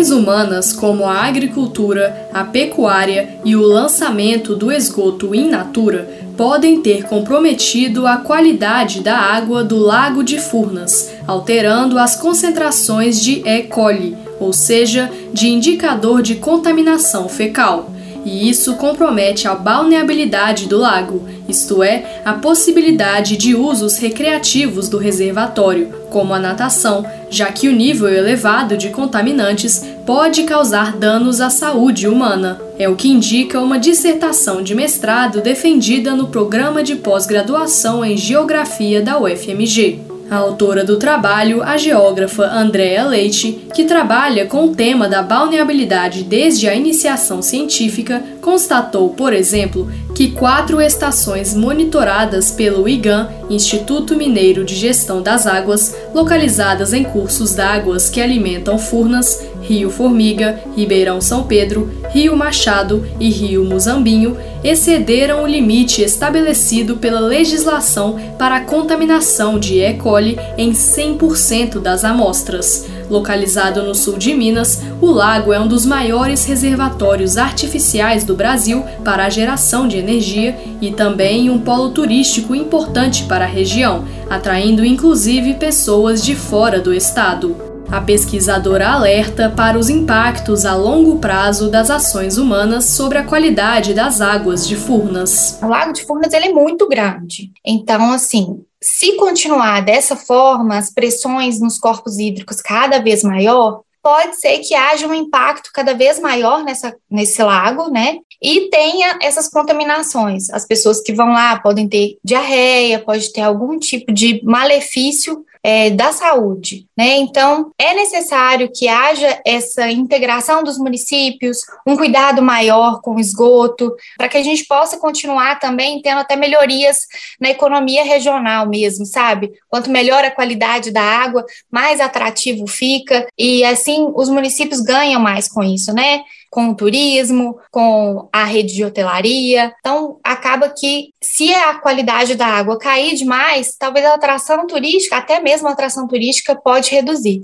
[0.00, 6.08] Ações humanas como a agricultura, a pecuária e o lançamento do esgoto in natura
[6.38, 13.46] podem ter comprometido a qualidade da água do Lago de Furnas, alterando as concentrações de
[13.46, 13.64] E.
[13.64, 17.90] coli, ou seja, de indicador de contaminação fecal
[18.24, 24.96] e isso compromete a balneabilidade do lago, isto é, a possibilidade de usos recreativos do
[24.96, 31.50] reservatório, como a natação, já que o nível elevado de contaminantes pode causar danos à
[31.50, 32.60] saúde humana.
[32.78, 39.02] É o que indica uma dissertação de mestrado defendida no programa de pós-graduação em Geografia
[39.02, 40.00] da UFMG.
[40.30, 46.22] A autora do trabalho, a geógrafa Andréa Leite, que trabalha com o tema da balneabilidade
[46.22, 54.64] desde a iniciação científica, constatou, por exemplo, que quatro estações monitoradas pelo IGAM, Instituto Mineiro
[54.64, 61.44] de Gestão das Águas, localizadas em cursos d'águas que alimentam Furnas, Rio Formiga, Ribeirão São
[61.44, 69.60] Pedro, Rio Machado e Rio Muzambinho, excederam o limite estabelecido pela legislação para a contaminação
[69.60, 69.94] de E.
[69.94, 72.88] coli em 100% das amostras.
[73.08, 78.84] Localizado no sul de Minas, o lago é um dos maiores reservatórios artificiais do Brasil
[79.04, 84.84] para a geração de energia e também um polo turístico importante para a região, atraindo
[84.84, 87.69] inclusive pessoas de fora do estado.
[87.92, 93.92] A pesquisadora alerta para os impactos a longo prazo das ações humanas sobre a qualidade
[93.92, 95.58] das águas de Furnas.
[95.60, 97.50] O Lago de Furnas ele é muito grande.
[97.66, 104.36] Então, assim, se continuar dessa forma, as pressões nos corpos hídricos cada vez maior, pode
[104.36, 108.18] ser que haja um impacto cada vez maior nessa, nesse lago, né?
[108.40, 110.48] E tenha essas contaminações.
[110.50, 115.90] As pessoas que vão lá podem ter diarreia, pode ter algum tipo de malefício é,
[115.90, 116.86] da saúde.
[116.96, 117.16] Né?
[117.16, 123.94] Então, é necessário que haja essa integração dos municípios, um cuidado maior com o esgoto,
[124.16, 127.06] para que a gente possa continuar também tendo até melhorias
[127.40, 129.52] na economia regional mesmo, sabe?
[129.68, 135.48] Quanto melhor a qualidade da água, mais atrativo fica, e assim os municípios ganham mais
[135.48, 136.22] com isso, né?
[136.50, 139.72] Com o turismo, com a rede de hotelaria.
[139.78, 145.40] Então, acaba que se a qualidade da água cair demais, talvez a atração turística, até
[145.40, 147.42] mesmo a atração turística, pode reduzir.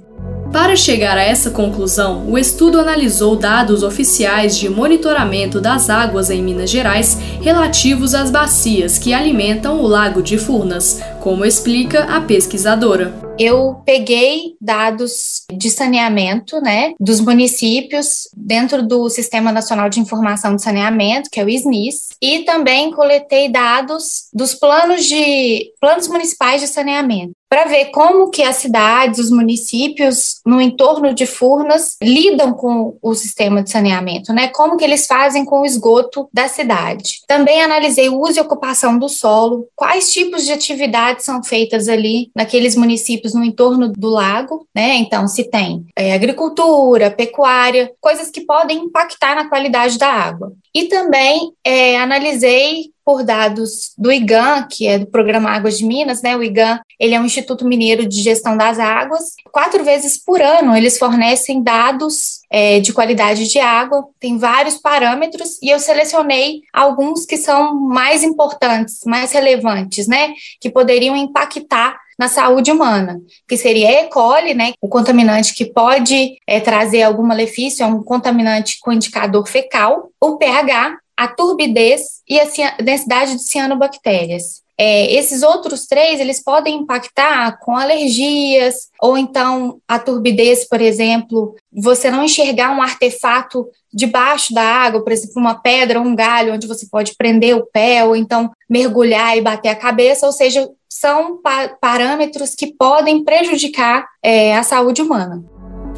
[0.53, 6.43] Para chegar a essa conclusão, o estudo analisou dados oficiais de monitoramento das águas em
[6.43, 13.15] Minas Gerais relativos às bacias que alimentam o Lago de Furnas, como explica a pesquisadora.
[13.39, 20.63] Eu peguei dados de saneamento, né, dos municípios dentro do Sistema Nacional de Informação de
[20.63, 26.67] Saneamento, que é o SNIS, e também coletei dados dos planos de planos municipais de
[26.67, 32.97] saneamento para ver como que as cidades, os municípios no entorno de Furnas lidam com
[33.01, 34.49] o sistema de saneamento, né?
[34.49, 37.21] Como que eles fazem com o esgoto da cidade.
[37.27, 42.31] Também analisei o uso e ocupação do solo, quais tipos de atividades são feitas ali
[42.35, 44.97] naqueles municípios no entorno do lago, né?
[44.97, 50.53] Então, se tem é, agricultura, pecuária, coisas que podem impactar na qualidade da água.
[50.75, 56.23] E também é, analisei por dados do IGAM, que é do Programa Águas de Minas,
[56.23, 56.37] né?
[56.37, 59.37] O IGAM, ele é um Instituto Mineiro de Gestão das Águas.
[59.53, 65.57] Quatro vezes por ano eles fornecem dados é, de qualidade de água, tem vários parâmetros
[65.63, 70.35] e eu selecionei alguns que são mais importantes, mais relevantes, né?
[70.61, 74.09] Que poderiam impactar na saúde humana, que seria E.
[74.09, 79.47] coli, né, o contaminante que pode é, trazer algum malefício, é um contaminante com indicador
[79.47, 82.45] fecal, o pH, a turbidez e a
[82.83, 84.67] densidade de cianobactérias.
[84.79, 91.55] É, esses outros três, eles podem impactar com alergias, ou então a turbidez, por exemplo,
[91.73, 96.67] você não enxergar um artefato debaixo da água, por exemplo, uma pedra um galho, onde
[96.67, 101.41] você pode prender o pé, ou então mergulhar e bater a cabeça, ou seja, são
[101.41, 105.43] pa parâmetros que podem prejudicar é, a saúde humana.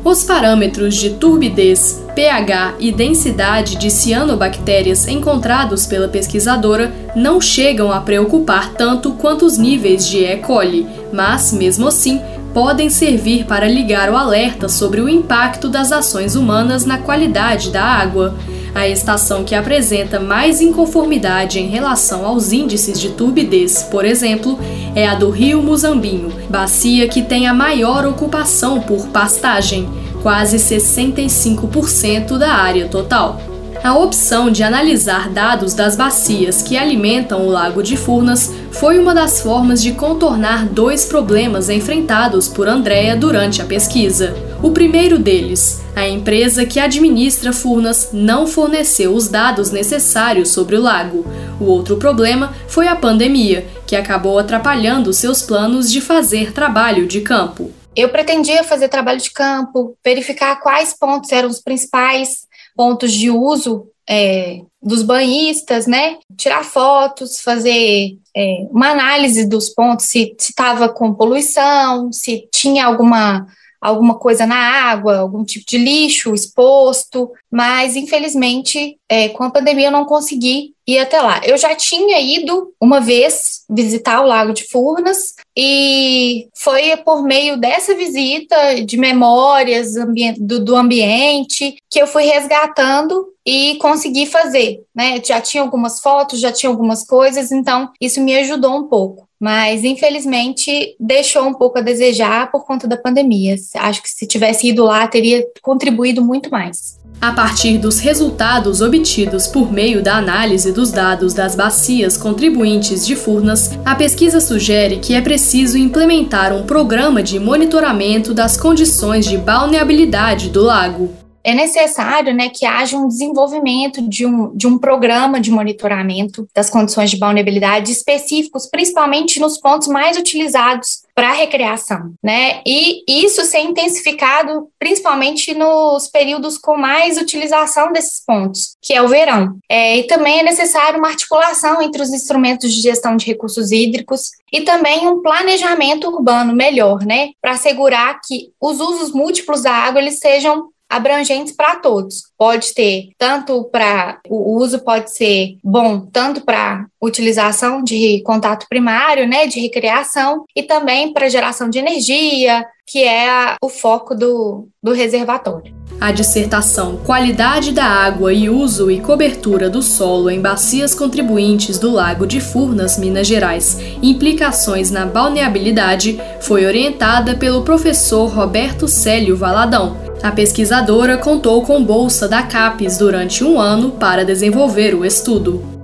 [0.04, 8.00] Os parâmetros de turbidez, pH e densidade de cianobactérias encontrados pela pesquisadora não chegam a
[8.00, 10.36] preocupar tanto quanto os níveis de E.
[10.36, 12.20] coli, mas, mesmo assim,
[12.54, 17.82] podem servir para ligar o alerta sobre o impacto das ações humanas na qualidade da
[17.82, 18.34] água.
[18.78, 24.56] A estação que apresenta mais inconformidade em relação aos índices de turbidez, por exemplo,
[24.94, 29.88] é a do Rio Muzambinho, bacia que tem a maior ocupação por pastagem,
[30.22, 33.40] quase 65% da área total.
[33.82, 39.12] A opção de analisar dados das bacias que alimentam o Lago de Furnas foi uma
[39.12, 44.47] das formas de contornar dois problemas enfrentados por Andrea durante a pesquisa.
[44.60, 50.82] O primeiro deles, a empresa que administra Furnas não forneceu os dados necessários sobre o
[50.82, 51.24] lago.
[51.60, 57.20] O outro problema foi a pandemia, que acabou atrapalhando seus planos de fazer trabalho de
[57.20, 57.70] campo.
[57.94, 62.40] Eu pretendia fazer trabalho de campo, verificar quais pontos eram os principais
[62.76, 66.16] pontos de uso é, dos banhistas, né?
[66.36, 73.46] Tirar fotos, fazer é, uma análise dos pontos, se estava com poluição, se tinha alguma
[73.80, 79.86] alguma coisa na água, algum tipo de lixo exposto, mas infelizmente é, com a pandemia
[79.86, 81.40] eu não consegui ir até lá.
[81.44, 87.58] Eu já tinha ido uma vez visitar o Lago de Furnas e foi por meio
[87.58, 89.92] dessa visita de memórias
[90.38, 95.22] do, do ambiente que eu fui resgatando e consegui fazer, né?
[95.24, 99.84] Já tinha algumas fotos, já tinha algumas coisas, então isso me ajudou um pouco mas
[99.84, 103.54] infelizmente deixou um pouco a desejar por conta da pandemia.
[103.76, 106.98] Acho que se tivesse ido lá, teria contribuído muito mais.
[107.20, 113.14] A partir dos resultados obtidos por meio da análise dos dados das bacias contribuintes de
[113.14, 119.38] Furnas, a pesquisa sugere que é preciso implementar um programa de monitoramento das condições de
[119.38, 125.40] balneabilidade do lago é necessário né, que haja um desenvolvimento de um, de um programa
[125.40, 132.60] de monitoramento das condições de vulnerabilidade específicos, principalmente nos pontos mais utilizados para recreação, né?
[132.64, 139.08] E isso ser intensificado principalmente nos períodos com mais utilização desses pontos, que é o
[139.08, 139.58] verão.
[139.68, 144.30] É, e também é necessário uma articulação entre os instrumentos de gestão de recursos hídricos
[144.52, 147.30] e também um planejamento urbano melhor, né?
[147.42, 152.24] Para assegurar que os usos múltiplos da água eles sejam abrangentes para todos.
[152.36, 159.26] Pode ter tanto para o uso pode ser bom tanto para utilização de contato primário,
[159.28, 164.68] né, de recreação e também para geração de energia, que é a, o foco do,
[164.82, 165.76] do reservatório.
[166.00, 171.90] A dissertação Qualidade da água e uso e cobertura do solo em bacias contribuintes do
[171.90, 180.07] Lago de Furnas, Minas Gerais, implicações na balneabilidade, foi orientada pelo professor Roberto Célio Valadão
[180.22, 185.78] a pesquisadora contou com bolsa da CAPES durante um ano para desenvolver o estudo.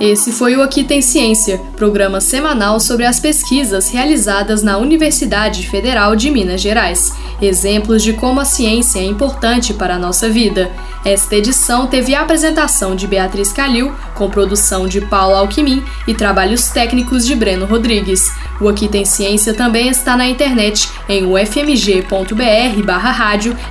[0.00, 6.14] Esse foi o Aqui Tem Ciência, programa semanal sobre as pesquisas realizadas na Universidade Federal
[6.14, 7.12] de Minas Gerais.
[7.42, 10.70] Exemplos de como a ciência é importante para a nossa vida.
[11.04, 16.68] Esta edição teve a apresentação de Beatriz Calil, com produção de Paulo Alquimim e trabalhos
[16.68, 18.30] técnicos de Breno Rodrigues.
[18.60, 21.96] O Aqui Tem Ciência também está na internet em ufmg.br/rádio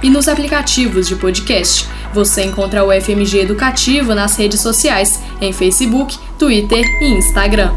[0.01, 1.87] e nos aplicativos de podcast.
[2.13, 7.71] Você encontra o FMG Educativo nas redes sociais, em Facebook, Twitter e Instagram.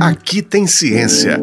[0.00, 1.42] Aqui tem ciência.